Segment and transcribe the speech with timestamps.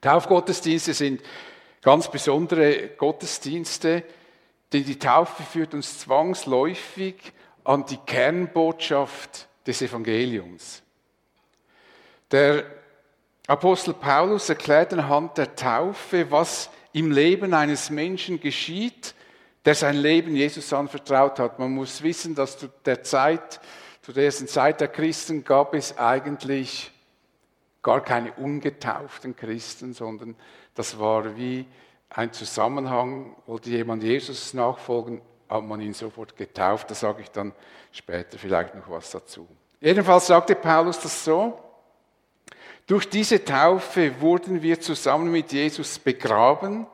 [0.00, 1.22] Taufgottesdienste sind
[1.82, 4.04] ganz besondere Gottesdienste,
[4.72, 7.32] denn die Taufe führt uns zwangsläufig
[7.64, 10.82] an die Kernbotschaft des Evangeliums.
[12.30, 12.64] Der
[13.46, 19.14] Apostel Paulus erklärt anhand der Taufe, was im Leben eines Menschen geschieht,
[19.64, 21.58] der sein Leben Jesus anvertraut hat.
[21.58, 23.60] Man muss wissen, dass zu der Zeit,
[24.02, 26.90] zu der ersten Zeit der Christen gab es eigentlich
[27.82, 30.36] gar keine ungetauften Christen, sondern
[30.74, 31.66] das war wie
[32.10, 36.90] ein Zusammenhang, wollte jemand Jesus nachfolgen, hat man ihn sofort getauft.
[36.90, 37.52] Da sage ich dann
[37.92, 39.46] später vielleicht noch was dazu.
[39.80, 41.58] Jedenfalls sagte Paulus das so.
[42.86, 46.86] Durch diese Taufe wurden wir zusammen mit Jesus begraben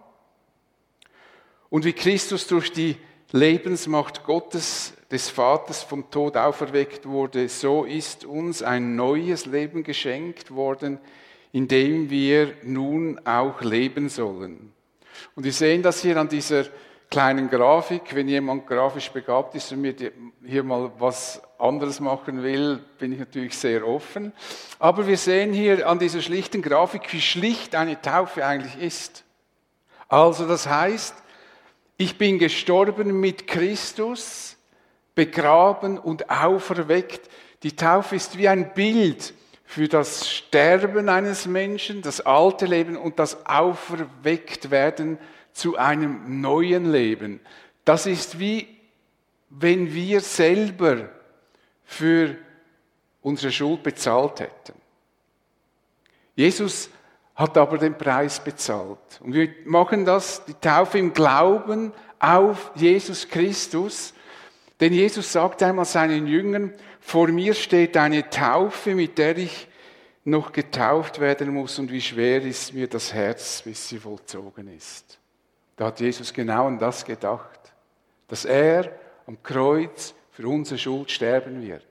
[1.70, 2.96] und wie Christus durch die
[3.34, 10.52] Lebensmacht Gottes des Vaters vom Tod auferweckt wurde, so ist uns ein neues Leben geschenkt
[10.52, 11.00] worden,
[11.50, 14.72] in dem wir nun auch leben sollen.
[15.34, 16.66] Und wir sehen das hier an dieser
[17.10, 18.14] kleinen Grafik.
[18.14, 19.96] Wenn jemand grafisch begabt ist und mir
[20.44, 24.32] hier mal was anderes machen will, bin ich natürlich sehr offen.
[24.78, 29.24] Aber wir sehen hier an dieser schlichten Grafik, wie schlicht eine Taufe eigentlich ist.
[30.08, 31.23] Also das heißt,
[31.96, 34.56] ich bin gestorben mit Christus,
[35.14, 37.30] begraben und auferweckt.
[37.62, 39.32] Die Taufe ist wie ein Bild
[39.64, 45.18] für das Sterben eines Menschen, das alte Leben und das Auferwecktwerden
[45.52, 47.40] zu einem neuen Leben.
[47.84, 48.68] Das ist wie
[49.50, 51.08] wenn wir selber
[51.84, 52.36] für
[53.22, 54.74] unsere Schuld bezahlt hätten.
[56.34, 56.90] Jesus
[57.34, 59.20] hat aber den Preis bezahlt.
[59.20, 64.14] Und wir machen das, die Taufe im Glauben auf Jesus Christus.
[64.80, 69.68] Denn Jesus sagt einmal seinen Jüngern, vor mir steht eine Taufe, mit der ich
[70.24, 75.18] noch getauft werden muss und wie schwer ist mir das Herz, bis sie vollzogen ist.
[75.76, 77.60] Da hat Jesus genau an das gedacht,
[78.28, 78.90] dass er
[79.26, 81.84] am Kreuz für unsere Schuld sterben wird.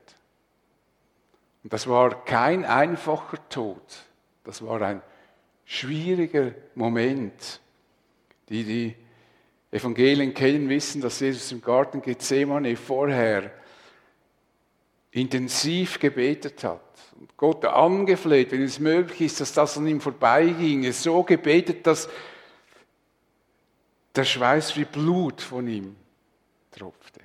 [1.62, 3.82] Und das war kein einfacher Tod,
[4.42, 5.00] das war ein
[5.64, 7.60] schwieriger Moment.
[8.48, 8.94] Die die
[9.70, 13.50] Evangelien kennen, wissen, dass Jesus im Garten Gethsemane vorher
[15.10, 16.80] intensiv gebetet hat
[17.18, 22.08] und Gott angefleht, wenn es möglich ist, dass das an ihm vorbeiginge, so gebetet, dass
[24.14, 25.96] der Schweiß wie Blut von ihm
[26.70, 27.20] tropfte.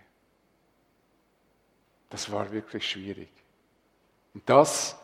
[2.09, 3.29] Das war wirklich schwierig.
[4.33, 4.97] Und das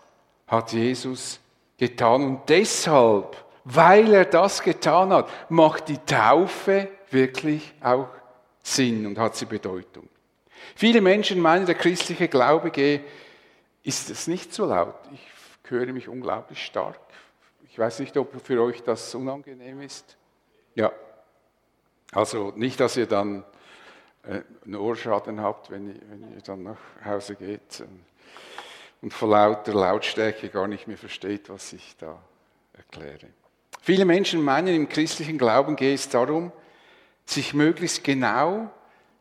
[0.48, 1.40] hat Jesus
[1.78, 2.24] getan.
[2.24, 8.08] Und deshalb, weil er das getan hat, macht die Taufe wirklich auch
[8.64, 10.08] Sinn und hat sie Bedeutung.
[10.76, 13.04] Viele Menschen meinen, der christliche Glaube gehe,
[13.84, 14.96] ist es nicht so laut.
[15.14, 17.00] Ich höre mich unglaublich stark.
[17.70, 20.18] Ich weiß nicht, ob für euch das unangenehm ist.
[20.76, 20.92] Ja.
[22.12, 23.44] Also nicht, dass ihr dann
[24.24, 27.84] äh, einen Ohrschaden habt, wenn ihr, wenn ihr dann nach Hause geht
[29.06, 32.20] und vor lauter Lautstärke gar nicht mehr versteht, was ich da
[32.74, 33.28] erkläre.
[33.80, 36.52] Viele Menschen meinen, im christlichen Glauben gehe es darum,
[37.24, 38.72] sich möglichst genau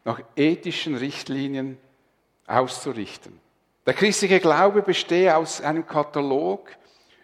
[0.06, 1.76] nach ethischen Richtlinien
[2.46, 3.38] auszurichten.
[3.84, 6.70] Der christliche Glaube bestehe aus einem Katalog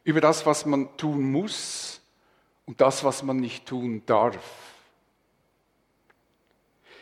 [0.04, 2.02] über das, was man tun muss
[2.66, 4.36] und das, was man nicht tun darf.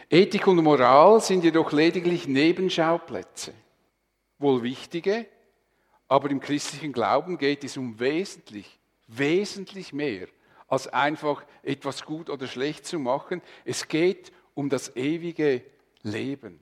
[0.09, 3.55] Ethik und Moral sind jedoch lediglich Nebenschauplätze,
[4.39, 5.27] wohl wichtige,
[6.09, 10.27] aber im christlichen Glauben geht es um wesentlich, wesentlich mehr
[10.67, 13.43] als einfach etwas gut oder schlecht zu machen.
[13.65, 15.63] Es geht um das ewige
[16.03, 16.61] Leben.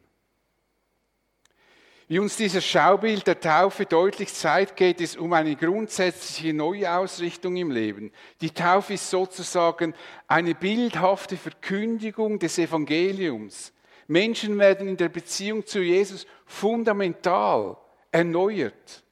[2.09, 7.73] Wie uns dieses Schaubild der Taufe deutlich zeigt, geht es um eine grundsätzliche Neuausrichtung im
[7.73, 8.13] Leben.
[8.41, 9.93] Die Taufe ist sozusagen
[10.29, 13.73] eine bildhafte Verkündigung des Evangeliums.
[14.07, 17.77] Menschen werden in der Beziehung zu Jesus fundamental
[18.13, 19.03] erneuert.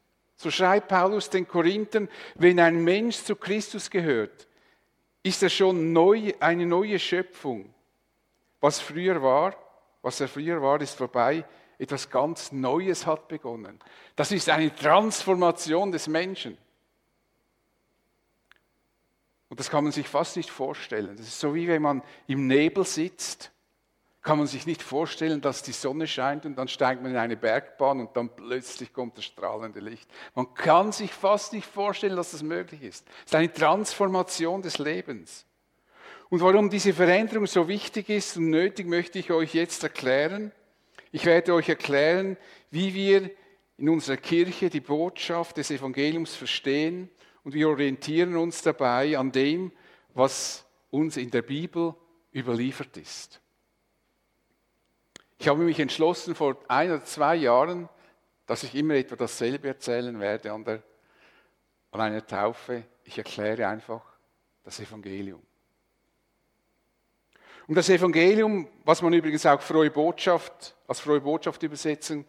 [0.44, 4.46] So schreibt Paulus den Korinthern, wenn ein Mensch zu Christus gehört,
[5.22, 7.72] ist er schon neu, eine neue Schöpfung.
[8.60, 9.56] Was früher war,
[10.02, 11.46] was er früher war, ist vorbei.
[11.78, 13.80] Etwas ganz Neues hat begonnen.
[14.16, 16.58] Das ist eine Transformation des Menschen.
[19.48, 21.16] Und das kann man sich fast nicht vorstellen.
[21.16, 23.50] Das ist so wie wenn man im Nebel sitzt
[24.24, 27.36] kann man sich nicht vorstellen, dass die Sonne scheint und dann steigt man in eine
[27.36, 30.10] Bergbahn und dann plötzlich kommt das strahlende Licht.
[30.34, 33.06] Man kann sich fast nicht vorstellen, dass das möglich ist.
[33.18, 35.44] Es ist eine Transformation des Lebens.
[36.30, 40.52] Und warum diese Veränderung so wichtig ist und nötig, möchte ich euch jetzt erklären.
[41.12, 42.38] Ich werde euch erklären,
[42.70, 43.30] wie wir
[43.76, 47.10] in unserer Kirche die Botschaft des Evangeliums verstehen
[47.42, 49.70] und wir orientieren uns dabei an dem,
[50.14, 51.94] was uns in der Bibel
[52.32, 53.43] überliefert ist.
[55.38, 57.88] Ich habe mich entschlossen vor ein oder zwei Jahren,
[58.46, 60.82] dass ich immer etwa dasselbe erzählen werde an, der,
[61.90, 62.84] an einer Taufe.
[63.04, 64.02] Ich erkläre einfach
[64.62, 65.42] das Evangelium.
[67.66, 72.26] Um das Evangelium, was man übrigens auch frohe Botschaft, als frohe Botschaft übersetzen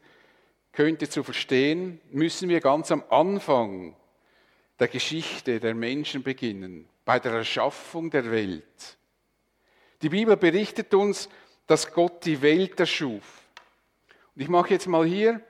[0.72, 3.96] könnte, zu verstehen, müssen wir ganz am Anfang
[4.80, 8.98] der Geschichte der Menschen beginnen, bei der Erschaffung der Welt.
[10.02, 11.30] Die Bibel berichtet uns,
[11.68, 13.42] dass Gott die Welt erschuf.
[14.36, 15.42] Und ich mache jetzt mal hier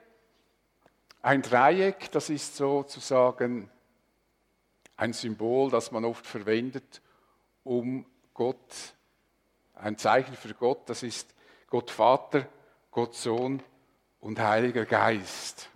[1.22, 3.70] ein Dreieck, das ist sozusagen
[4.96, 7.02] ein Symbol, das man oft verwendet,
[7.64, 8.94] um Gott,
[9.74, 11.34] ein Zeichen für Gott, das ist
[11.68, 12.48] Gott Vater,
[12.90, 13.62] Gott Sohn
[14.20, 15.68] und Heiliger Geist.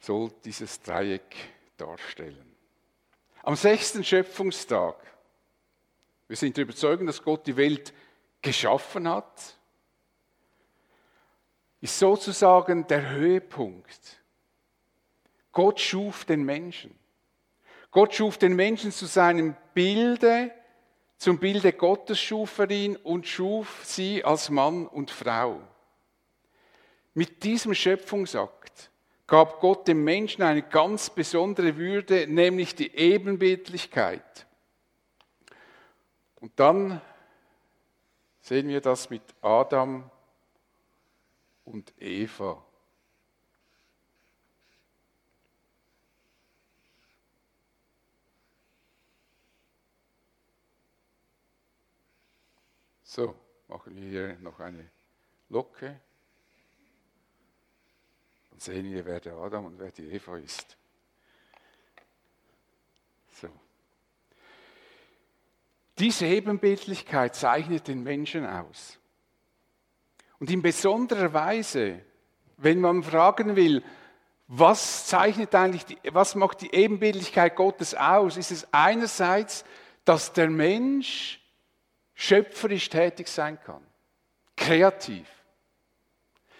[0.00, 1.36] Soll dieses Dreieck
[1.76, 2.56] darstellen.
[3.42, 4.96] Am sechsten Schöpfungstag
[6.30, 7.92] wir sind der Überzeugung, dass Gott die Welt
[8.40, 9.56] geschaffen hat.
[11.80, 14.22] Ist sozusagen der Höhepunkt.
[15.50, 16.96] Gott schuf den Menschen.
[17.90, 20.52] Gott schuf den Menschen zu seinem Bilde,
[21.16, 25.60] zum Bilde Gottes schuf er ihn und schuf sie als Mann und Frau.
[27.12, 28.92] Mit diesem Schöpfungsakt
[29.26, 34.46] gab Gott dem Menschen eine ganz besondere Würde, nämlich die Ebenbildlichkeit.
[36.40, 37.00] Und dann
[38.40, 40.10] sehen wir das mit Adam
[41.64, 42.64] und Eva.
[53.02, 53.34] So,
[53.68, 54.88] machen wir hier noch eine
[55.48, 56.00] Locke.
[58.50, 60.76] Dann sehen wir, wer der Adam und wer die Eva ist.
[63.32, 63.50] So.
[66.00, 68.98] Diese Ebenbildlichkeit zeichnet den Menschen aus.
[70.38, 72.00] Und in besonderer Weise,
[72.56, 73.84] wenn man fragen will,
[74.46, 79.64] was zeichnet eigentlich, die, was macht die Ebenbildlichkeit Gottes aus, ist es einerseits,
[80.06, 81.38] dass der Mensch
[82.14, 83.82] schöpferisch tätig sein kann,
[84.56, 85.28] kreativ.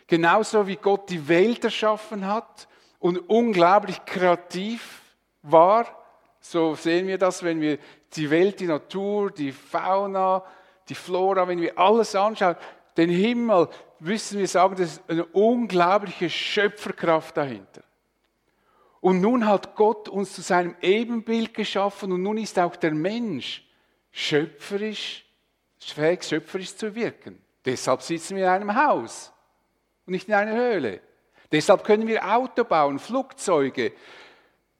[0.07, 5.01] Genauso wie Gott die Welt erschaffen hat und unglaublich kreativ
[5.41, 6.00] war,
[6.41, 7.79] so sehen wir das, wenn wir
[8.15, 10.43] die Welt, die Natur, die Fauna,
[10.89, 12.57] die Flora, wenn wir alles anschauen,
[12.97, 13.69] den Himmel,
[14.01, 17.83] müssen wir sagen, das ist eine unglaubliche Schöpferkraft dahinter.
[19.01, 23.67] Und nun hat Gott uns zu seinem Ebenbild geschaffen und nun ist auch der Mensch
[24.11, 25.25] schöpferisch,
[25.79, 27.41] fähig, schöpferisch zu wirken.
[27.65, 29.33] Deshalb sitzen wir in einem Haus
[30.07, 31.01] und nicht in einer Höhle.
[31.53, 33.93] Deshalb können wir Auto bauen, Flugzeuge,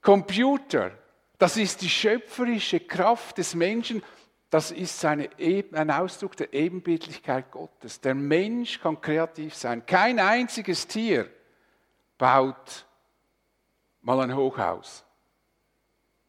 [0.03, 0.93] Computer.
[1.41, 4.03] Das ist die schöpferische Kraft des Menschen.
[4.51, 5.31] Das ist seine,
[5.73, 7.99] ein Ausdruck der Ebenbildlichkeit Gottes.
[8.03, 9.87] Der Mensch kann kreativ sein.
[9.87, 11.31] Kein einziges Tier
[12.19, 12.85] baut
[14.03, 15.03] mal ein Hochhaus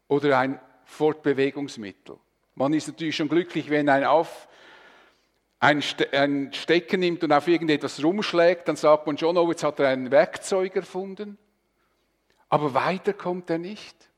[0.08, 2.18] oder ein Fortbewegungsmittel.
[2.56, 4.48] Man ist natürlich schon glücklich, wenn ein, auf,
[5.60, 9.78] ein, ein Stecken nimmt und auf irgendetwas rumschlägt, dann sagt man schon, oh, jetzt hat
[9.82, 11.38] er ein Werkzeug erfunden.
[12.48, 14.11] Aber weiter kommt er nicht.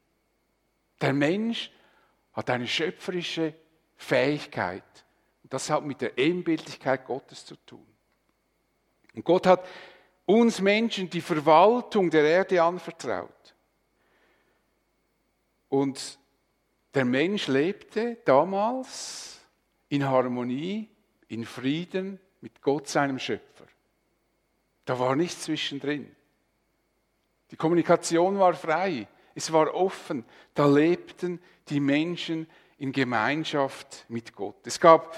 [1.03, 1.69] Der Mensch
[2.31, 3.53] hat eine schöpferische
[3.97, 4.85] Fähigkeit.
[5.43, 7.85] Und das hat mit der Ebenbildlichkeit Gottes zu tun.
[9.13, 9.67] Und Gott hat
[10.25, 13.53] uns Menschen die Verwaltung der Erde anvertraut.
[15.67, 16.17] Und
[16.93, 19.41] der Mensch lebte damals
[19.89, 20.89] in Harmonie,
[21.27, 23.65] in Frieden mit Gott, seinem Schöpfer.
[24.85, 26.15] Da war nichts zwischendrin.
[27.51, 30.25] Die Kommunikation war frei es war offen.
[30.53, 32.47] Da lebten die Menschen
[32.77, 34.65] in Gemeinschaft mit Gott.
[34.65, 35.15] Es gab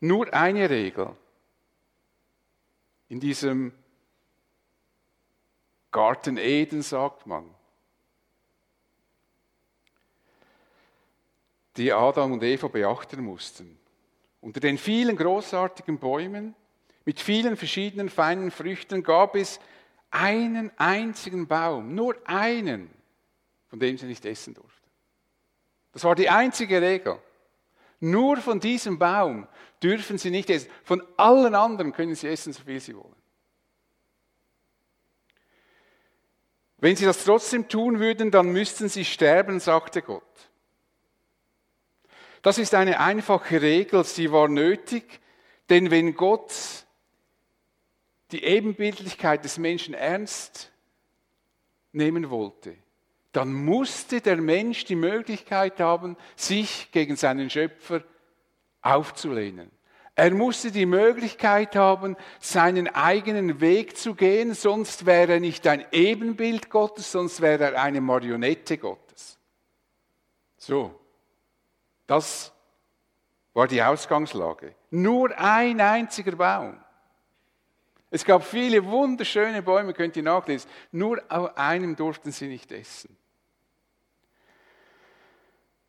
[0.00, 1.14] nur eine Regel
[3.08, 3.72] in diesem
[5.90, 7.44] Garten Eden, sagt man,
[11.76, 13.78] die Adam und Eva beachten mussten.
[14.40, 16.54] Unter den vielen großartigen Bäumen
[17.04, 19.60] mit vielen verschiedenen feinen Früchten gab es
[20.12, 22.90] einen einzigen Baum, nur einen,
[23.68, 24.88] von dem sie nicht essen durften.
[25.92, 27.18] Das war die einzige Regel.
[28.00, 29.46] Nur von diesem Baum
[29.82, 30.70] dürfen sie nicht essen.
[30.84, 33.14] Von allen anderen können sie essen, so viel sie wollen.
[36.78, 40.22] Wenn sie das trotzdem tun würden, dann müssten sie sterben, sagte Gott.
[42.42, 45.20] Das ist eine einfache Regel, sie war nötig,
[45.70, 46.52] denn wenn Gott
[48.32, 50.72] die Ebenbildlichkeit des Menschen ernst
[51.92, 52.76] nehmen wollte,
[53.32, 58.02] dann musste der Mensch die Möglichkeit haben, sich gegen seinen Schöpfer
[58.82, 59.70] aufzulehnen.
[60.14, 65.86] Er musste die Möglichkeit haben, seinen eigenen Weg zu gehen, sonst wäre er nicht ein
[65.90, 69.38] Ebenbild Gottes, sonst wäre er eine Marionette Gottes.
[70.58, 70.98] So,
[72.06, 72.52] das
[73.54, 74.74] war die Ausgangslage.
[74.90, 76.78] Nur ein einziger Baum.
[78.14, 80.70] Es gab viele wunderschöne Bäume, könnt ihr nachlesen.
[80.90, 83.16] Nur auf einem durften sie nicht essen.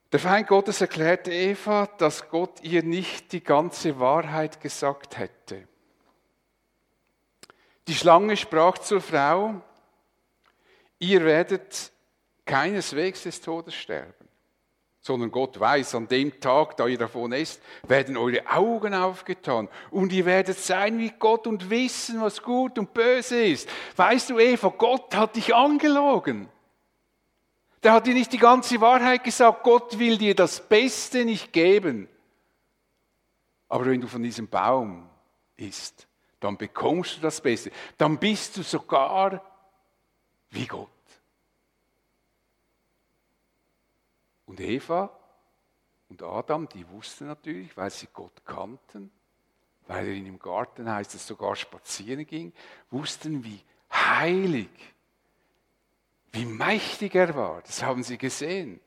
[0.10, 5.68] Der Feind Gottes erklärte Eva, dass Gott ihr nicht die ganze Wahrheit gesagt hätte.
[7.88, 9.62] Die Schlange sprach zur Frau,
[11.00, 11.92] ihr werdet
[12.46, 14.23] keineswegs des Todes sterben,
[15.04, 20.14] sondern Gott weiß, an dem Tag, da ihr davon esst, werden eure Augen aufgetan und
[20.14, 23.68] ihr werdet sein wie Gott und wissen, was gut und böse ist.
[23.98, 26.48] Weißt du, Eva, Gott hat dich angelogen.
[27.84, 29.64] Der hat dir nicht die ganze Wahrheit gesagt.
[29.64, 32.08] Gott will dir das Beste nicht geben.
[33.68, 35.10] Aber wenn du von diesem Baum
[35.58, 36.08] isst,
[36.40, 37.72] dann bekommst du das Beste.
[37.98, 39.44] Dann bist du sogar
[40.50, 40.93] wie Gott.
[44.54, 45.10] Und Eva
[46.10, 49.10] und Adam, die wussten natürlich, weil sie Gott kannten,
[49.88, 52.54] weil er in dem Garten heißt es sogar spazieren ging,
[52.92, 53.60] wussten, wie
[53.92, 54.70] heilig
[56.34, 58.80] wie mächtig er war, das haben sie gesehen,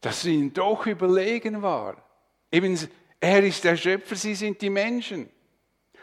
[0.00, 2.02] dass sie ihm doch überlegen war.
[2.50, 2.76] Eben,
[3.20, 5.30] er ist der Schöpfer, sie sind die Menschen.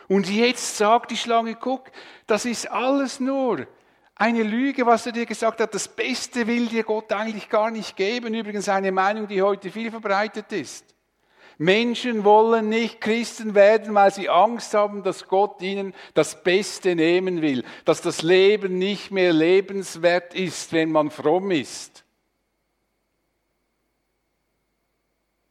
[0.07, 1.91] Und jetzt sagt die Schlange, guck,
[2.25, 3.67] das ist alles nur
[4.15, 5.73] eine Lüge, was er dir gesagt hat.
[5.73, 8.33] Das Beste will dir Gott eigentlich gar nicht geben.
[8.33, 10.93] Übrigens eine Meinung, die heute viel verbreitet ist.
[11.57, 17.41] Menschen wollen nicht Christen werden, weil sie Angst haben, dass Gott ihnen das Beste nehmen
[17.41, 22.02] will, dass das Leben nicht mehr lebenswert ist, wenn man fromm ist.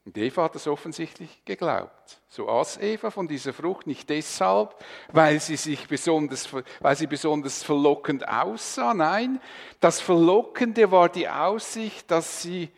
[0.05, 2.21] Und Eva hat es offensichtlich geglaubt.
[2.29, 4.75] So aß Eva von dieser Frucht nicht deshalb,
[5.13, 6.49] weil sie sich besonders,
[6.81, 8.95] weil sie besonders verlockend aussah.
[8.95, 9.41] Nein,
[9.79, 12.71] das Verlockende war die Aussicht, dass sie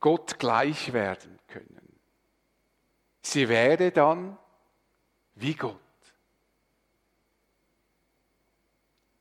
[0.00, 1.98] Gott gleich werden können.
[3.20, 4.38] Sie wäre dann
[5.34, 5.78] wie Gott.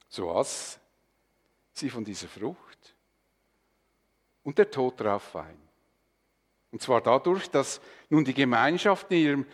[0.07, 0.79] So aß
[1.74, 2.95] sie von dieser Frucht
[4.43, 5.62] und der Tod traf ein.
[6.74, 9.46] Und zwar dadurch, dass nun die Gemeinschaft in ihrem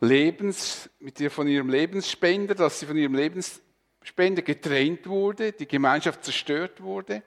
[0.00, 6.22] Lebens, mit ihr von ihrem Lebensspender, dass sie von ihrem Lebensspender getrennt wurde, die Gemeinschaft
[6.22, 7.22] zerstört wurde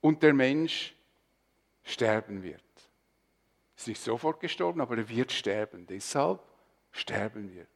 [0.00, 0.94] und der Mensch
[1.84, 2.62] sterben wird.
[3.76, 5.86] Ist nicht sofort gestorben, aber er wird sterben.
[5.86, 6.40] Deshalb
[6.92, 7.66] sterben wir.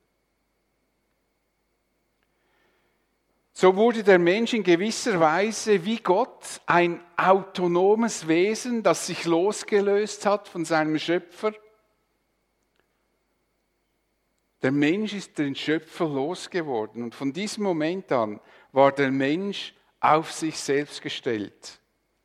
[3.53, 10.25] So wurde der Mensch in gewisser Weise wie Gott ein autonomes Wesen, das sich losgelöst
[10.25, 11.53] hat von seinem Schöpfer.
[14.63, 18.41] Der Mensch ist den Schöpfer losgeworden und von diesem Moment an
[18.73, 21.81] war der Mensch auf sich selbst gestellt.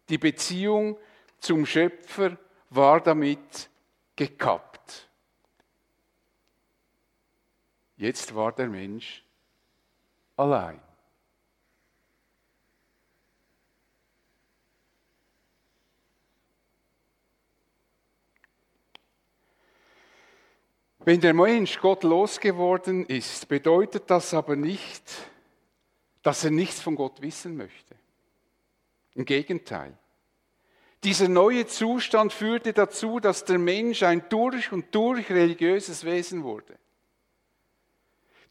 [0.10, 0.98] Die Beziehung
[1.39, 2.38] zum Schöpfer
[2.70, 3.70] war damit
[4.15, 5.10] gekappt.
[7.98, 9.24] Jetzt war der Mensch
[10.36, 10.85] allein.
[21.06, 25.04] Wenn der Mensch Gott losgeworden ist, bedeutet das aber nicht,
[26.24, 27.96] dass er nichts von Gott wissen möchte.
[29.14, 29.96] Im Gegenteil.
[31.04, 36.76] Dieser neue Zustand führte dazu, dass der Mensch ein durch und durch religiöses Wesen wurde.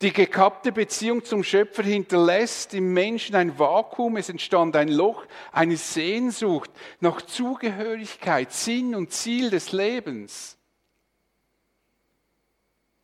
[0.00, 5.76] Die gekappte Beziehung zum Schöpfer hinterlässt im Menschen ein Vakuum, es entstand ein Loch, eine
[5.76, 6.70] Sehnsucht
[7.00, 10.56] nach Zugehörigkeit, Sinn und Ziel des Lebens.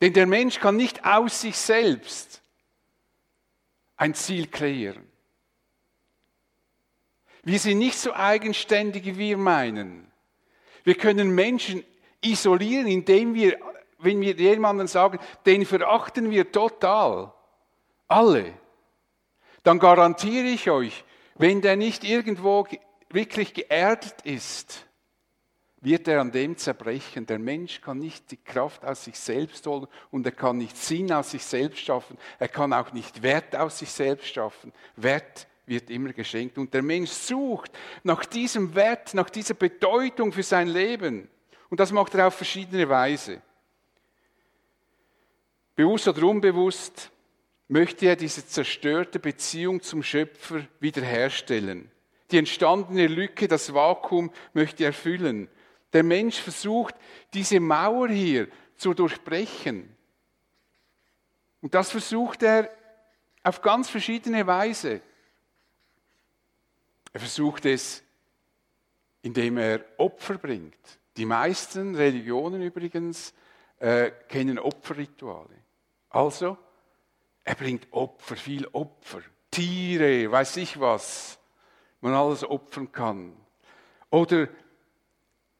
[0.00, 2.42] Denn der Mensch kann nicht aus sich selbst
[3.96, 5.10] ein Ziel kreieren.
[7.42, 10.10] Wir sind nicht so eigenständig, wie wir meinen.
[10.84, 11.84] Wir können Menschen
[12.22, 13.58] isolieren, indem wir,
[13.98, 17.32] wenn wir jemanden sagen, den verachten wir total,
[18.08, 18.54] alle,
[19.62, 21.04] dann garantiere ich euch,
[21.36, 22.66] wenn der nicht irgendwo
[23.10, 24.86] wirklich geerdet ist,
[25.80, 27.26] wird er an dem zerbrechen.
[27.26, 31.12] Der Mensch kann nicht die Kraft aus sich selbst holen und er kann nicht Sinn
[31.12, 32.18] aus sich selbst schaffen.
[32.38, 34.72] Er kann auch nicht Wert aus sich selbst schaffen.
[34.96, 36.58] Wert wird immer geschenkt.
[36.58, 37.70] Und der Mensch sucht
[38.02, 41.28] nach diesem Wert, nach dieser Bedeutung für sein Leben.
[41.70, 43.40] Und das macht er auf verschiedene Weise.
[45.76, 47.10] Bewusst oder unbewusst
[47.68, 51.90] möchte er diese zerstörte Beziehung zum Schöpfer wiederherstellen.
[52.30, 55.48] die entstandene Lücke, das Vakuum möchte er füllen.
[55.92, 56.94] Der Mensch versucht,
[57.32, 59.94] diese Mauer hier zu durchbrechen.
[61.60, 62.70] Und das versucht er
[63.42, 65.00] auf ganz verschiedene Weise.
[67.12, 68.02] Er versucht es,
[69.22, 70.98] indem er Opfer bringt.
[71.16, 73.34] Die meisten Religionen übrigens
[73.78, 75.56] äh, kennen Opferrituale.
[76.10, 76.56] Also,
[77.44, 79.20] er bringt Opfer, viel Opfer.
[79.50, 81.38] Tiere, weiß ich was,
[82.00, 83.36] man alles opfern kann.
[84.10, 84.48] Oder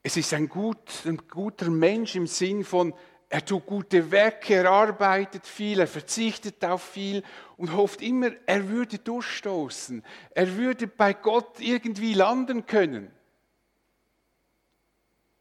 [0.03, 2.93] es ist ein, gut, ein guter Mensch im Sinn von,
[3.29, 7.23] er tut gute Werke, er arbeitet viel, er verzichtet auf viel
[7.55, 13.11] und hofft immer, er würde durchstoßen, er würde bei Gott irgendwie landen können.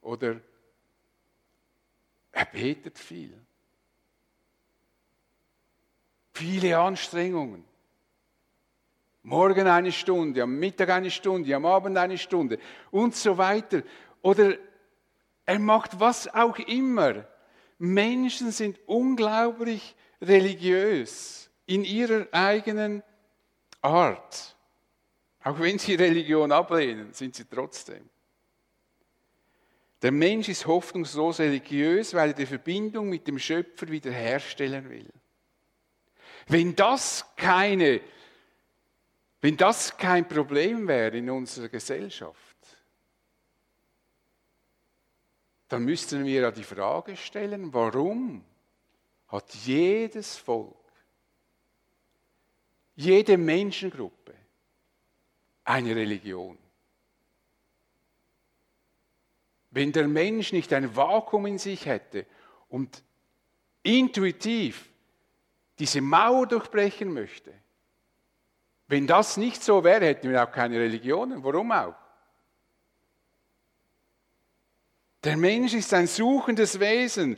[0.03, 0.41] Oder
[2.33, 3.37] er betet viel.
[6.33, 7.65] Viele Anstrengungen.
[9.23, 12.59] Morgen eine Stunde, am Mittag eine Stunde, am Abend eine Stunde
[12.91, 13.83] und so weiter.
[14.23, 14.57] Oder
[15.47, 17.27] er macht was auch immer
[17.83, 23.03] Menschen sind unglaublich religiös in ihrer eigenen
[23.81, 24.55] Art.
[25.43, 28.07] Auch wenn sie Religion ablehnen, sind sie trotzdem.
[30.03, 35.09] Der Mensch ist hoffnungslos religiös, weil er die Verbindung mit dem Schöpfer wiederherstellen will.
[36.49, 38.03] Wenn das keine,
[39.41, 42.50] wenn das kein Problem wäre in unserer Gesellschaft,
[45.71, 48.45] dann müssten wir ja die Frage stellen, warum
[49.29, 50.75] hat jedes Volk,
[52.97, 54.35] jede Menschengruppe
[55.65, 56.59] eine Religion?
[59.71, 62.27] Wenn der Mensch nicht ein Vakuum in sich hätte
[62.69, 63.05] und
[63.85, 64.91] intuitiv
[65.79, 67.55] diese Mauer durchbrechen möchte,
[68.89, 71.45] wenn das nicht so wäre, hätten wir auch keine Religionen.
[71.45, 71.95] Warum auch?
[75.25, 77.37] Der Mensch ist ein suchendes Wesen.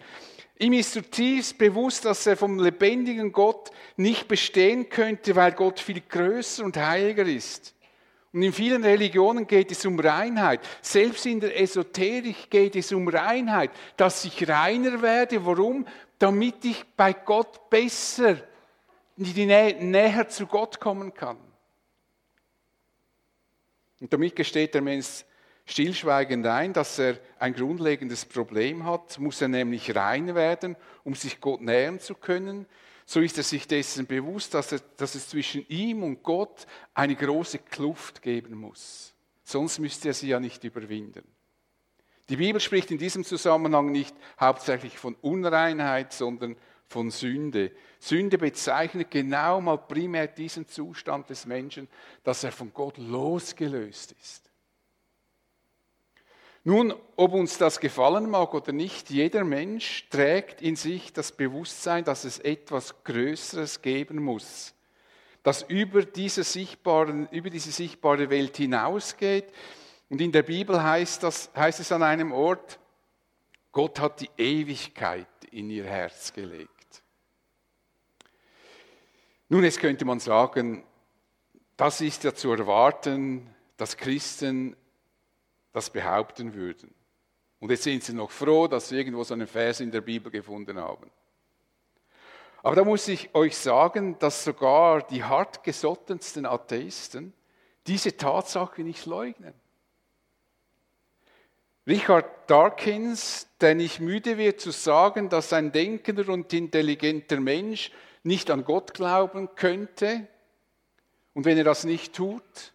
[0.59, 6.01] Ihm ist zutiefst bewusst, dass er vom lebendigen Gott nicht bestehen könnte, weil Gott viel
[6.01, 7.75] größer und heiliger ist.
[8.33, 10.61] Und in vielen Religionen geht es um Reinheit.
[10.81, 15.45] Selbst in der Esoterik geht es um Reinheit, dass ich reiner werde.
[15.45, 15.87] Warum?
[16.19, 18.37] Damit ich bei Gott besser,
[19.17, 21.37] Nä näher zu Gott kommen kann.
[24.01, 25.25] Und damit gesteht der Mensch
[25.67, 31.41] stillschweigend ein, dass er ein grundlegendes Problem hat, muss er nämlich rein werden, um sich
[31.41, 32.67] Gott nähern zu können.
[33.05, 37.17] So ist er sich dessen bewusst, dass, er, dass es zwischen ihm und Gott eine
[37.17, 39.15] große Kluft geben muss.
[39.45, 41.25] Sonst müsste er sie ja nicht überwinden.
[42.29, 47.73] Die Bibel spricht in diesem Zusammenhang nicht hauptsächlich von Unreinheit, sondern von Sünde.
[47.99, 51.89] Sünde bezeichnet genau mal primär diesen Zustand des Menschen,
[52.23, 54.52] dass er von Gott losgelöst ist.
[56.65, 62.05] Nun, ob uns das gefallen mag oder nicht, jeder Mensch trägt in sich das Bewusstsein,
[62.05, 64.73] dass es etwas Größeres geben muss,
[65.43, 69.47] das über diese, sichtbaren, über diese sichtbare Welt hinausgeht.
[70.09, 72.79] Und in der Bibel heißt, das, heißt es an einem Ort,
[73.73, 76.69] Gott hat die Ewigkeit in ihr Herz gelegt.
[79.49, 80.85] Nun, jetzt könnte man sagen,
[81.77, 84.77] das ist ja zu erwarten, dass Christen
[85.73, 86.95] das behaupten würden.
[87.61, 90.31] Und jetzt sind sie noch froh, dass sie irgendwo so einen Vers in der Bibel
[90.31, 91.11] gefunden haben.
[92.63, 97.33] Aber da muss ich euch sagen, dass sogar die hartgesottensten Atheisten
[97.87, 99.55] diese Tatsache nicht leugnen.
[101.87, 107.91] Richard Dawkins, der nicht müde wird zu sagen, dass ein denkender und intelligenter Mensch
[108.23, 110.29] nicht an Gott glauben könnte,
[111.35, 112.72] und wenn er das nicht tut,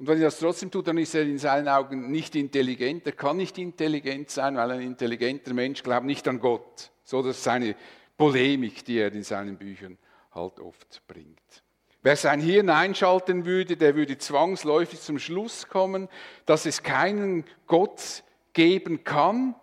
[0.00, 3.04] und wenn er das trotzdem tut, dann ist er in seinen Augen nicht intelligent.
[3.04, 6.90] Er kann nicht intelligent sein, weil ein intelligenter Mensch glaubt nicht an Gott.
[7.04, 7.76] So das ist seine
[8.16, 9.98] Polemik, die er in seinen Büchern
[10.32, 11.62] halt oft bringt.
[12.00, 16.08] Wer sein Hirn einschalten würde, der würde zwangsläufig zum Schluss kommen,
[16.46, 19.54] dass es keinen Gott geben kann.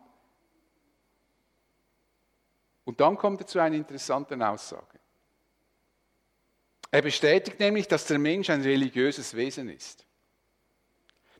[2.84, 5.00] Und dann kommt er zu einer interessanten Aussage.
[6.92, 10.07] Er bestätigt nämlich, dass der Mensch ein religiöses Wesen ist.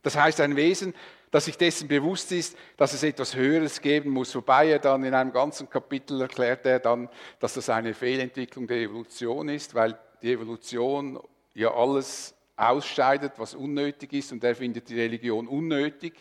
[0.02, 0.94] Das heißt, ein Wesen,
[1.30, 4.34] das sich dessen bewusst ist, dass es etwas Höheres geben muss.
[4.34, 7.08] Wobei er dann in einem ganzen Kapitel erklärt er dann,
[7.38, 11.20] dass das eine Fehlentwicklung der Evolution ist, weil die Evolution
[11.54, 16.14] ja alles ausscheidet, was unnötig ist, und er findet die Religion unnötig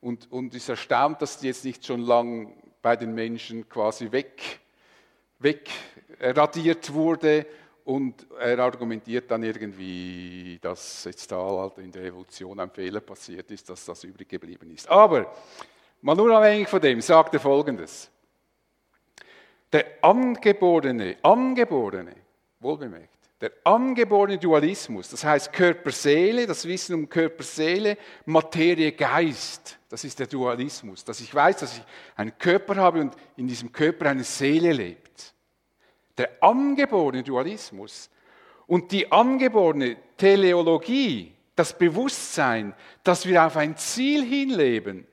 [0.00, 4.60] und, und ist erstaunt, dass die jetzt nicht schon lang bei den Menschen quasi weg,
[5.38, 5.68] weg
[6.20, 7.46] radiert wurde
[7.84, 13.50] und er argumentiert dann irgendwie, dass jetzt da halt in der Evolution ein Fehler passiert
[13.50, 14.88] ist, dass das übrig geblieben ist.
[14.88, 15.32] Aber
[16.00, 18.10] mal unabhängig von dem sagt er Folgendes.
[19.72, 22.14] Der angeborene, angeborene,
[22.60, 23.08] wohlbemerkt,
[23.40, 31.04] der angeborene Dualismus, das heißt Körper-Seele, das Wissen um Körper-Seele, Materie-Geist, das ist der Dualismus,
[31.04, 31.82] dass ich weiß, dass ich
[32.14, 35.01] einen Körper habe und in diesem Körper eine Seele lebt.
[36.18, 38.10] Der angeborene Dualismus
[38.66, 45.06] und die angeborene Teleologie, das Bewusstsein, dass wir auf ein Ziel hinleben,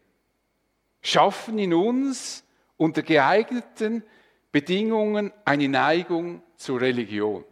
[1.01, 2.43] schaffen in uns
[2.77, 4.03] unter geeigneten
[4.51, 7.43] Bedingungen eine Neigung zur Religion.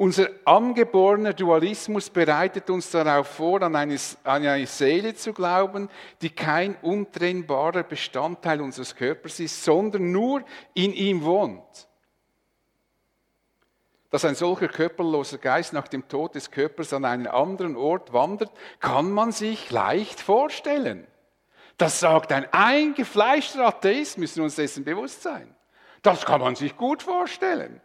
[0.00, 5.90] Unser angeborener Dualismus bereitet uns darauf vor, an eine, an eine, Seele zu glauben,
[6.22, 11.86] die kein untrennbarer Bestandteil unseres Körpers ist, sondern nur in ihm wohnt.
[14.08, 18.52] Dass ein solcher körperloser Geist nach dem Tod des Körpers an einen anderen Ort wandert,
[18.78, 21.06] kann man sich leicht vorstellen.
[21.76, 25.54] Das sagt ein eingefleischter Atheist, müssen wir uns dessen bewusst sein.
[26.00, 27.82] Das kann man sich gut vorstellen.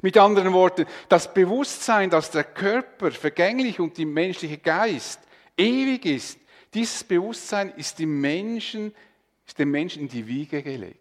[0.00, 5.20] Mit anderen Worten, das Bewusstsein, dass der Körper vergänglich und der menschliche Geist
[5.56, 6.38] ewig ist,
[6.74, 8.94] dieses Bewusstsein ist dem Menschen,
[9.46, 10.98] ist dem Menschen in die Wiege gelegt.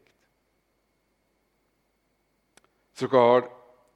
[2.93, 3.49] Sogar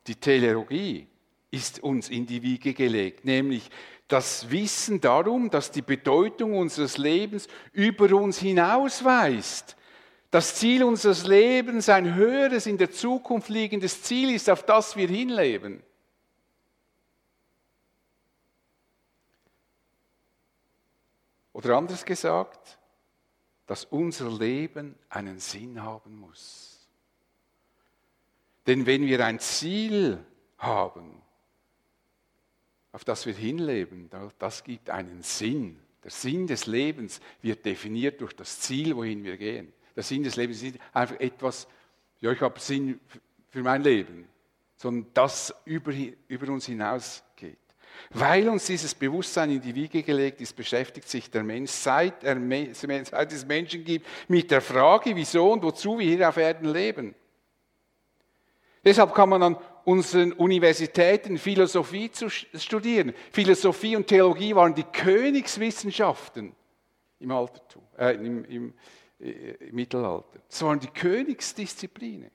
[0.07, 1.07] die Teleologie
[1.51, 3.69] ist uns in die Wiege gelegt, nämlich
[4.07, 9.75] das Wissen darum, dass die Bedeutung unseres Lebens über uns hinausweist
[10.35, 15.07] das Ziel unseres Lebens ein höheres, in der Zukunft liegendes Ziel ist, auf das wir
[15.07, 15.81] hinleben.
[21.53, 22.77] Oder anders gesagt,
[23.65, 26.85] dass unser Leben einen Sinn haben muss.
[28.67, 30.21] Denn wenn wir ein Ziel
[30.57, 31.21] haben,
[32.91, 35.79] auf das wir hinleben, das gibt einen Sinn.
[36.03, 39.71] Der Sinn des Lebens wird definiert durch das Ziel, wohin wir gehen.
[39.95, 41.67] Der Sinn des Lebens ist nicht einfach etwas,
[42.19, 42.99] ja, ich habe Sinn
[43.49, 44.27] für mein Leben,
[44.75, 45.93] sondern das über,
[46.27, 47.57] über uns hinausgeht.
[48.11, 52.37] Weil uns dieses Bewusstsein in die Wiege gelegt ist, beschäftigt sich der Mensch, seit, er,
[53.05, 57.15] seit es Menschen gibt, mit der Frage, wieso und wozu wir hier auf Erden leben.
[58.83, 63.13] Deshalb kann man an unseren Universitäten Philosophie zu studieren.
[63.31, 66.53] Philosophie und Theologie waren die Königswissenschaften
[67.19, 68.73] im Altertum, äh, im, im,
[69.19, 70.39] im Mittelalter.
[70.49, 72.31] Das waren die Königsdisziplinen.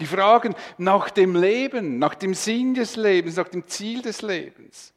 [0.00, 4.92] Die Fragen nach dem Leben, nach dem Sinn des Lebens, nach dem Ziel des Lebens.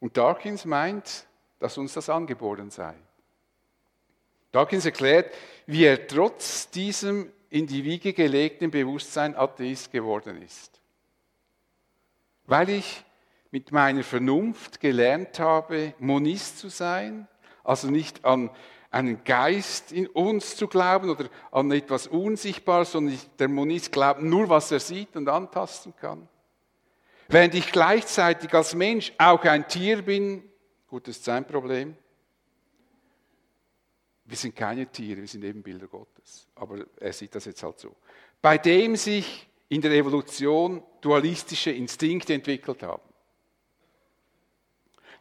[0.00, 1.26] Und Dawkins meint,
[1.58, 2.94] dass uns das angeboren sei.
[4.50, 5.32] Dawkins erklärt,
[5.66, 10.80] wie er trotz diesem in die Wiege gelegten Bewusstsein Atheist geworden ist.
[12.46, 13.04] Weil ich
[13.50, 17.28] mit meiner Vernunft gelernt habe, Monist zu sein,
[17.64, 18.50] also nicht an
[18.90, 24.48] einen Geist in uns zu glauben oder an etwas Unsichtbares, sondern der Monist glaubt nur,
[24.48, 26.28] was er sieht und antasten kann.
[27.28, 30.44] Während ich gleichzeitig als Mensch auch ein Tier bin,
[30.86, 31.96] gut, das ist sein Problem.
[34.26, 36.46] Wir sind keine Tiere, wir sind eben Bilder Gottes.
[36.54, 37.96] Aber er sieht das jetzt halt so.
[38.42, 43.02] Bei dem sich in der Evolution dualistische Instinkte entwickelt haben.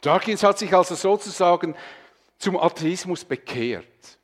[0.02, 1.76] Dawkins hat sich also sozusagen
[2.42, 4.18] zum Atheismus bekehrt.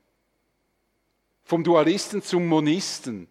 [1.43, 3.27] Vom Dualisten zum Monisten,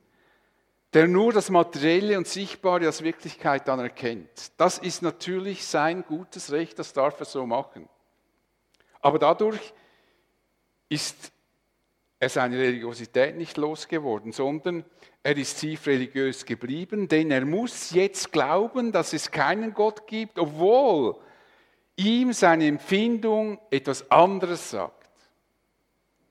[0.95, 4.53] der nur das Materielle und Sichtbare als Wirklichkeit anerkennt.
[4.57, 7.89] Das ist natürlich sein gutes Recht, das darf er so machen.
[9.01, 9.75] Aber dadurch
[10.89, 11.33] ist
[12.21, 14.85] er seine Religiosität nicht losgeworden, sondern
[15.23, 20.39] er ist tief religiös geblieben, denn er muss jetzt glauben, dass es keinen Gott gibt,
[20.39, 21.17] obwohl
[21.97, 25.11] ihm seine Empfindung etwas anderes sagt.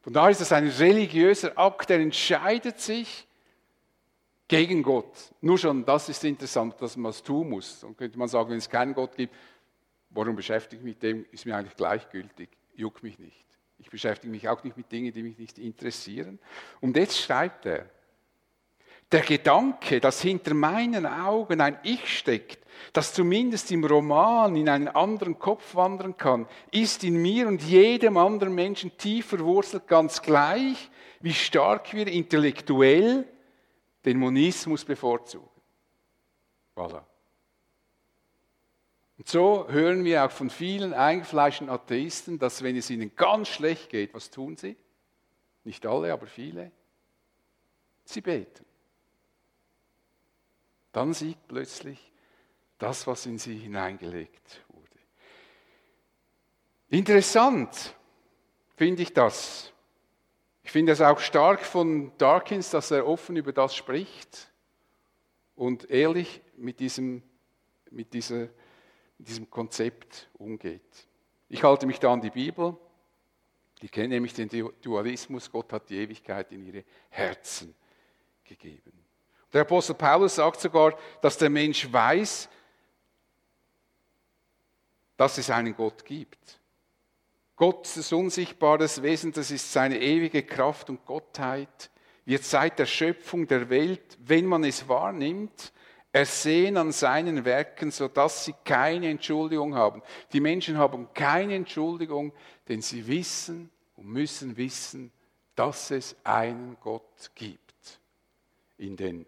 [0.01, 3.27] Von daher ist es ein religiöser Akt, der entscheidet sich
[4.47, 5.33] gegen Gott.
[5.41, 7.79] Nur schon das ist interessant, dass man es tun muss.
[7.79, 9.33] Dann könnte man sagen, wenn es keinen Gott gibt,
[10.11, 11.25] warum beschäftige ich mich mit dem?
[11.31, 13.45] Ist mir eigentlich gleichgültig, juckt mich nicht.
[13.79, 16.39] Ich beschäftige mich auch nicht mit Dingen, die mich nicht interessieren.
[16.81, 17.89] Und jetzt schreibt er,
[19.11, 24.87] der Gedanke, dass hinter meinen Augen ein Ich steckt, das zumindest im Roman in einen
[24.87, 30.89] anderen Kopf wandern kann, ist in mir und jedem anderen Menschen tief verwurzelt, ganz gleich,
[31.21, 33.27] wie stark wir intellektuell
[34.03, 35.49] den Monismus bevorzugen.
[36.75, 37.03] Voilà.
[39.17, 43.89] Und so hören wir auch von vielen eingefleischten Atheisten, dass wenn es ihnen ganz schlecht
[43.89, 44.75] geht, was tun sie?
[45.63, 46.71] Nicht alle, aber viele.
[48.03, 48.65] Sie beten.
[50.95, 52.11] Dann siegt plötzlich
[52.77, 54.99] das, was in sie hineingelegt wurde.
[56.89, 57.95] Interessant
[58.75, 59.73] finde ich das.
[60.63, 64.51] Ich finde es auch stark von Darkins, dass er offen über das spricht
[65.55, 67.21] und ehrlich mit diesem,
[67.91, 68.47] mit dieser,
[69.17, 71.07] mit diesem Konzept umgeht.
[71.49, 72.77] Ich halte mich da an die Bibel.
[73.81, 74.49] Die kennen nämlich den
[74.81, 75.51] Dualismus.
[75.51, 77.75] Gott hat die Ewigkeit in ihre Herzen
[78.43, 79.04] gegeben.
[79.55, 82.49] Der Apostel Paulus sagt sogar, dass der Mensch weiß,
[85.15, 86.59] dass es einen Gott gibt.
[87.55, 91.89] Gottes unsichtbares Wesen, das ist seine ewige Kraft und Gottheit,
[92.25, 95.71] wird seit der Schöpfung der Welt, wenn man es wahrnimmt,
[96.11, 100.01] ersehen an seinen Werken, sodass sie keine Entschuldigung haben.
[100.33, 102.33] Die Menschen haben keine Entschuldigung,
[102.67, 105.13] denn sie wissen und müssen wissen,
[105.55, 108.01] dass es einen Gott gibt.
[108.77, 109.25] In den,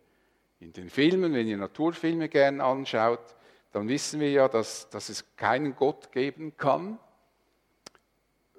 [0.60, 3.36] in den Filmen, wenn ihr Naturfilme gern anschaut,
[3.72, 6.98] dann wissen wir ja, dass, dass es keinen Gott geben kann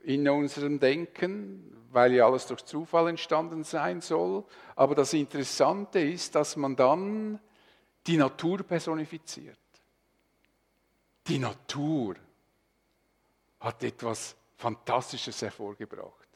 [0.04, 4.44] in unserem Denken, weil ja alles durch Zufall entstanden sein soll.
[4.76, 7.40] Aber das Interessante ist, dass man dann
[8.06, 9.58] die Natur personifiziert.
[11.26, 12.14] Die Natur
[13.60, 16.28] hat etwas Fantastisches hervorgebracht.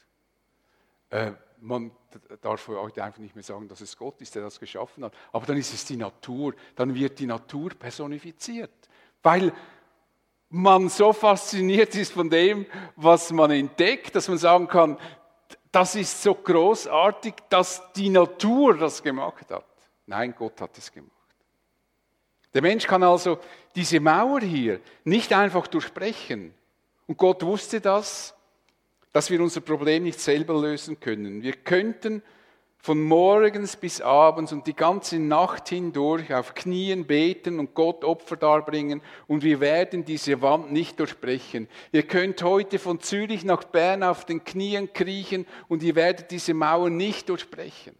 [1.10, 1.92] Äh, man
[2.40, 5.14] darf heute einfach nicht mehr sagen, dass es Gott ist, der das geschaffen hat.
[5.32, 6.54] Aber dann ist es die Natur.
[6.74, 8.72] Dann wird die Natur personifiziert.
[9.22, 9.52] Weil
[10.48, 14.98] man so fasziniert ist von dem, was man entdeckt, dass man sagen kann,
[15.70, 19.64] das ist so großartig, dass die Natur das gemacht hat.
[20.06, 21.10] Nein, Gott hat es gemacht.
[22.52, 23.38] Der Mensch kann also
[23.74, 26.52] diese Mauer hier nicht einfach durchbrechen.
[27.06, 28.34] Und Gott wusste das,
[29.12, 31.42] dass wir unser Problem nicht selber lösen können.
[31.42, 32.22] Wir könnten
[32.82, 38.36] von morgens bis abends und die ganze Nacht hindurch auf Knien beten und Gott Opfer
[38.36, 41.68] darbringen und wir werden diese Wand nicht durchbrechen.
[41.92, 46.54] Ihr könnt heute von Zürich nach Bern auf den Knien kriechen und ihr werdet diese
[46.54, 47.94] Mauer nicht durchbrechen.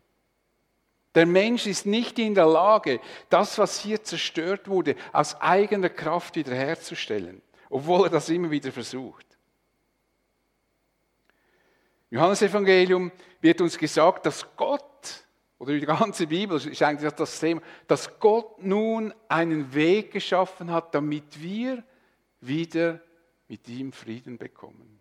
[1.14, 2.98] Der Mensch ist nicht in der Lage,
[3.29, 9.31] das, was hier zerstört wurde, aus eigener Kraft wiederherzustellen, obwohl er das immer wieder versucht.
[12.12, 15.25] Im Johannesevangelium wird uns gesagt, dass Gott,
[15.59, 20.94] oder die ganze Bibel ist eigentlich das Thema, dass Gott nun einen Weg geschaffen hat,
[20.94, 21.83] damit wir
[22.42, 23.01] wieder
[23.48, 25.01] mit ihm Frieden bekommen.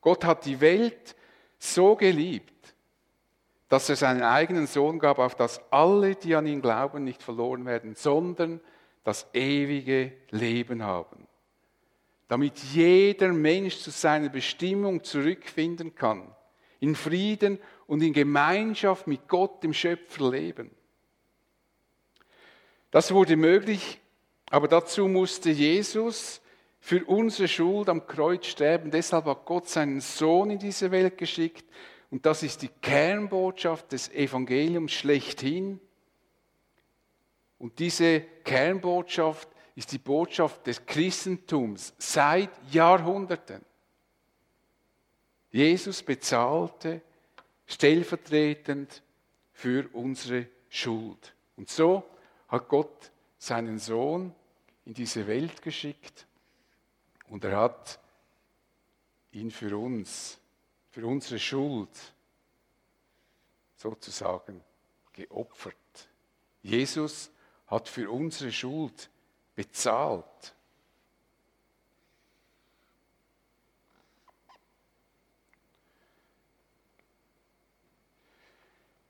[0.00, 1.16] Gott hat die Welt
[1.58, 2.76] so geliebt,
[3.68, 7.66] dass er seinen eigenen Sohn gab, auf dass alle, die an ihn glauben, nicht verloren
[7.66, 8.60] werden, sondern
[9.02, 11.26] das ewige Leben haben.
[12.28, 16.32] Damit jeder Mensch zu seiner Bestimmung zurückfinden kann
[16.82, 20.72] in Frieden und in Gemeinschaft mit Gott, dem Schöpfer, leben.
[22.90, 24.00] Das wurde möglich,
[24.50, 26.42] aber dazu musste Jesus
[26.80, 28.90] für unsere Schuld am Kreuz sterben.
[28.90, 31.64] Deshalb hat Gott seinen Sohn in diese Welt geschickt.
[32.10, 35.78] Und das ist die Kernbotschaft des Evangeliums schlechthin.
[37.58, 43.64] Und diese Kernbotschaft ist die Botschaft des Christentums seit Jahrhunderten.
[45.52, 47.02] Jesus bezahlte
[47.66, 49.02] stellvertretend
[49.52, 51.34] für unsere Schuld.
[51.56, 52.02] Und so
[52.48, 54.34] hat Gott seinen Sohn
[54.84, 56.26] in diese Welt geschickt
[57.28, 58.00] und er hat
[59.32, 60.38] ihn für uns,
[60.90, 61.90] für unsere Schuld
[63.76, 64.62] sozusagen
[65.12, 65.76] geopfert.
[66.62, 67.30] Jesus
[67.66, 69.10] hat für unsere Schuld
[69.54, 70.54] bezahlt.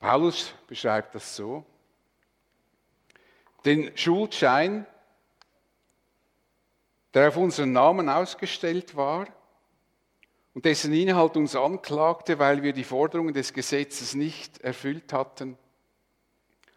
[0.03, 1.65] Paulus beschreibt das so.
[3.65, 4.85] Den Schuldschein,
[7.15, 9.29] der auf unseren Namen ausgestellt war
[10.55, 15.57] und dessen Inhalt uns anklagte, weil wir die Forderungen des Gesetzes nicht erfüllt hatten,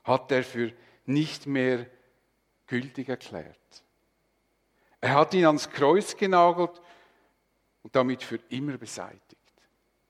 [0.04, 0.72] hat er für
[1.08, 1.88] nicht mehr
[2.68, 3.84] gültig erklärt.
[5.02, 6.80] Er hat ihn ans Kreuz genagelt
[7.82, 9.42] und damit für immer beseitigt.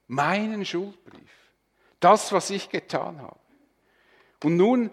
[0.08, 1.45] Meinen Schuldbrief
[2.06, 3.40] das, was ich getan habe.
[4.44, 4.92] Und nun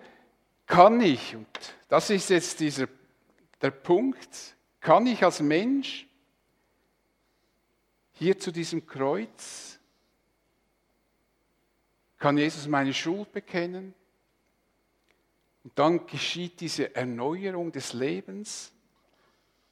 [0.67, 1.47] kann ich, und
[1.89, 2.89] das ist jetzt dieser,
[3.61, 6.07] der Punkt, kann ich als Mensch
[8.15, 9.79] hier zu diesem Kreuz,
[12.17, 13.93] kann Jesus meine Schuld bekennen
[15.65, 18.73] und dann geschieht diese Erneuerung des Lebens.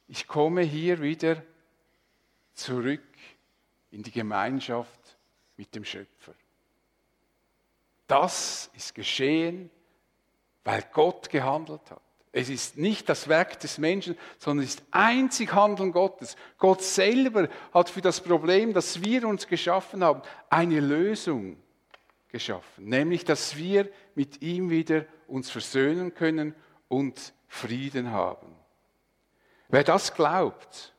[0.07, 1.41] Ich komme hier wieder
[2.53, 3.01] zurück
[3.89, 5.17] in die Gemeinschaft
[5.57, 6.35] mit dem Schöpfer.
[8.11, 9.69] Das ist geschehen,
[10.65, 12.01] weil Gott gehandelt hat.
[12.33, 16.35] Es ist nicht das Werk des Menschen, sondern es ist einzig Handeln Gottes.
[16.57, 21.55] Gott selber hat für das Problem, das wir uns geschaffen haben, eine Lösung
[22.27, 26.53] geschaffen, nämlich dass wir mit ihm wieder uns versöhnen können
[26.89, 28.53] und Frieden haben.
[29.69, 30.93] Wer das glaubt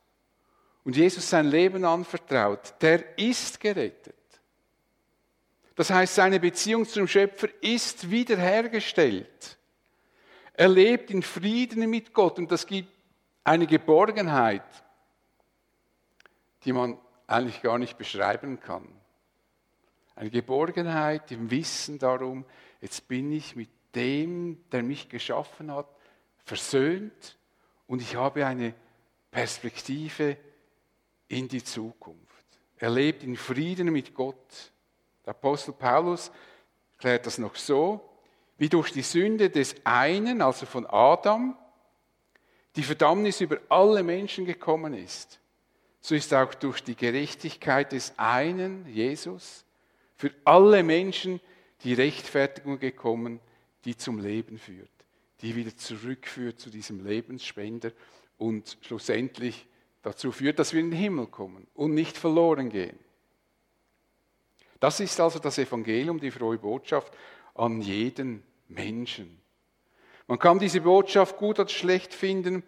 [0.83, 4.15] und Jesus sein Leben anvertraut, der ist gerettet.
[5.75, 9.57] Das heißt, seine Beziehung zum Schöpfer ist wiederhergestellt.
[10.53, 12.89] Er lebt in Frieden mit Gott und das gibt
[13.43, 14.63] eine Geborgenheit,
[16.63, 18.87] die man eigentlich gar nicht beschreiben kann.
[20.15, 22.45] Eine Geborgenheit im Wissen darum,
[22.81, 25.87] jetzt bin ich mit dem, der mich geschaffen hat,
[26.45, 27.37] versöhnt
[27.87, 28.75] und ich habe eine
[29.31, 30.37] Perspektive
[31.27, 32.45] in die Zukunft.
[32.77, 34.71] Er lebt in Frieden mit Gott.
[35.25, 36.31] Der Apostel Paulus
[36.93, 38.09] erklärt das noch so,
[38.57, 41.57] wie durch die Sünde des einen, also von Adam,
[42.75, 45.39] die Verdammnis über alle Menschen gekommen ist,
[46.01, 49.65] so ist auch durch die Gerechtigkeit des einen, Jesus,
[50.15, 51.39] für alle Menschen
[51.83, 53.39] die Rechtfertigung gekommen,
[53.85, 54.89] die zum Leben führt,
[55.41, 57.91] die wieder zurückführt zu diesem Lebensspender
[58.37, 59.65] und schlussendlich
[60.01, 62.97] dazu führt, dass wir in den Himmel kommen und nicht verloren gehen.
[64.83, 67.13] Das ist also das Evangelium, die frohe Botschaft
[67.55, 69.39] an jeden Menschen.
[70.27, 72.63] Man kann diese Botschaft gut oder schlecht finden,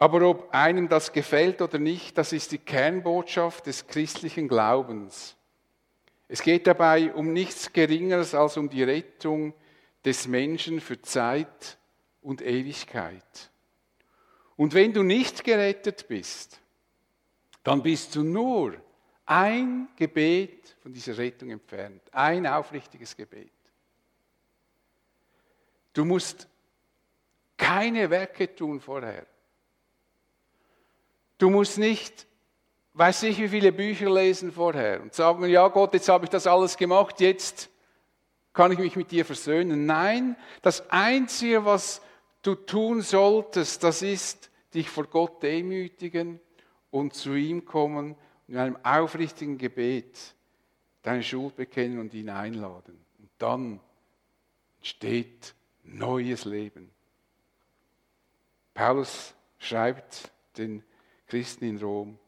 [0.00, 5.36] aber ob einem das gefällt oder nicht, das ist die Kernbotschaft des christlichen Glaubens.
[6.26, 9.54] Es geht dabei um nichts Geringeres als um die Rettung
[10.04, 11.78] des Menschen für Zeit
[12.22, 13.52] und Ewigkeit.
[14.56, 16.58] Und wenn du nicht gerettet bist,
[17.62, 18.83] dann bist du nur
[19.26, 23.50] ein Gebet von dieser Rettung entfernt, ein aufrichtiges Gebet.
[25.92, 26.48] Du musst
[27.56, 29.26] keine Werke tun vorher.
[31.38, 32.26] Du musst nicht,
[32.92, 36.46] weiß ich, wie viele Bücher lesen vorher und sagen, ja Gott, jetzt habe ich das
[36.46, 37.70] alles gemacht, jetzt
[38.52, 39.86] kann ich mich mit dir versöhnen.
[39.86, 42.02] Nein, das Einzige, was
[42.42, 46.40] du tun solltest, das ist dich vor Gott demütigen
[46.90, 48.16] und zu ihm kommen
[48.48, 50.34] in einem aufrichtigen Gebet
[51.02, 52.98] deine Schuld bekennen und ihn einladen.
[53.18, 53.80] Und dann
[54.78, 56.90] entsteht neues Leben.
[58.72, 60.82] Paulus schreibt den
[61.26, 62.18] Christen in Rom,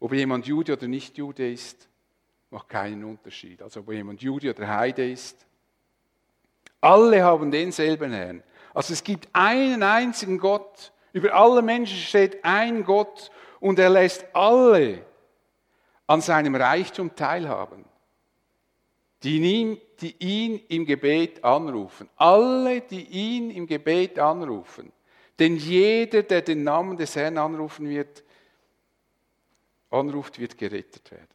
[0.00, 1.88] ob jemand Jude oder nicht Jude ist,
[2.50, 3.62] macht keinen Unterschied.
[3.62, 5.46] Also ob jemand Jude oder Heide ist.
[6.80, 8.42] Alle haben denselben Herrn.
[8.74, 10.92] Also es gibt einen einzigen Gott.
[11.12, 15.04] Über alle Menschen steht ein Gott und er lässt alle
[16.06, 17.84] an seinem Reichtum teilhaben
[19.22, 22.08] die ihn, im Gebet anrufen.
[22.16, 24.92] Alle, die ihn im Gebet anrufen.
[25.38, 28.24] Denn jeder, der den Namen des Herrn anrufen wird,
[29.90, 31.28] anruft, wird gerettet werden.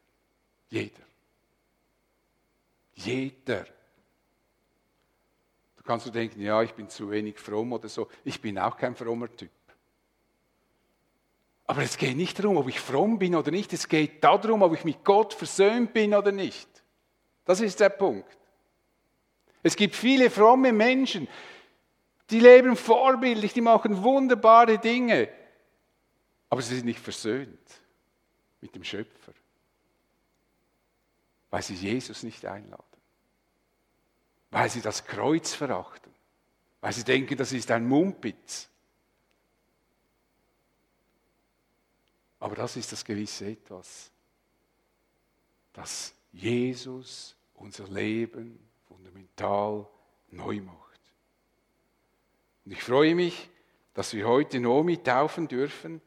[0.70, 1.04] Jeder.
[2.94, 3.66] Jeder.
[5.78, 8.10] Du kannst du denken, ja, ich bin zu wenig fromm oder so.
[8.26, 9.52] Ich bin auch kein frommer Typ.
[11.68, 13.74] Aber es geht nicht darum, ob ich fromm bin oder nicht.
[13.74, 16.70] Es geht darum, ob ich mit Gott versöhnt bin oder nicht.
[17.44, 18.38] Das ist der Punkt.
[19.64, 21.28] Es gibt viele fromme Menschen,
[22.30, 25.30] die leben vorbildlich, die machen wunderbare Dinge,
[26.50, 27.60] aber sie sind nicht versöhnt
[28.62, 29.34] mit dem Schöpfer,
[31.50, 32.84] weil sie Jesus nicht einladen,
[34.52, 36.14] weil sie das Kreuz verachten,
[36.82, 38.70] weil sie denken, das ist ein Mumpitz.
[42.39, 44.12] Aber das ist das gewisse Etwas,
[45.73, 49.88] dass Jesus unser Leben fundamental
[50.30, 51.02] neu macht.
[52.65, 53.50] Und ich freue mich,
[53.93, 56.02] dass wir heute Nomi taufen dürfen,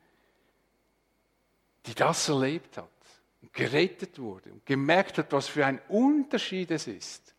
[1.86, 2.88] die das erlebt hat
[3.42, 7.34] und gerettet wurde und gemerkt hat, was für ein Unterschied es ist,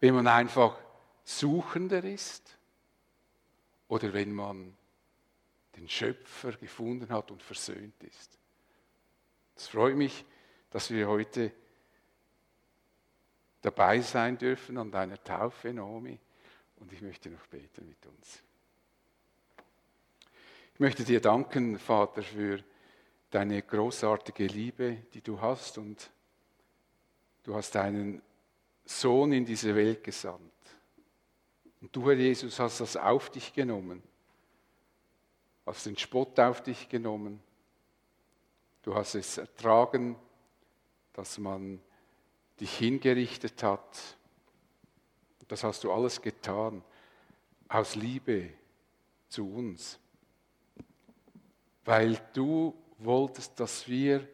[0.00, 0.78] wenn man einfach
[1.22, 2.58] Suchender ist
[3.86, 4.76] oder wenn man
[5.80, 8.38] den Schöpfer gefunden hat und versöhnt ist.
[9.56, 10.24] Es freut mich,
[10.70, 11.52] dass wir heute
[13.62, 16.18] dabei sein dürfen an deiner Taufe, Naomi.
[16.76, 18.42] Und ich möchte noch beten mit uns.
[20.74, 22.62] Ich möchte dir danken, Vater, für
[23.30, 25.78] deine großartige Liebe, die du hast.
[25.78, 26.10] Und
[27.42, 28.22] du hast deinen
[28.84, 30.40] Sohn in diese Welt gesandt.
[31.80, 34.02] Und du, Herr Jesus, hast das auf dich genommen.
[35.70, 37.40] Hast den Spott auf dich genommen.
[38.82, 40.16] Du hast es ertragen,
[41.12, 41.80] dass man
[42.58, 44.16] dich hingerichtet hat.
[45.46, 46.82] Das hast du alles getan
[47.68, 48.50] aus Liebe
[49.28, 50.00] zu uns,
[51.84, 54.26] weil du wolltest, dass wir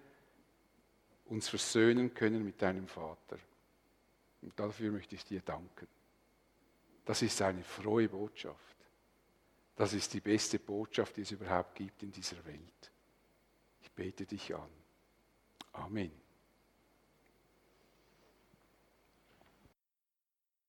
[1.27, 3.37] uns versöhnen können mit deinem Vater.
[4.41, 5.87] Und dafür möchte ich dir danken.
[7.05, 8.76] Das ist eine frohe Botschaft.
[9.77, 12.91] Das ist die beste Botschaft, die es überhaupt gibt in dieser Welt.
[13.83, 14.71] Ich bete dich an.
[15.73, 16.26] Amen.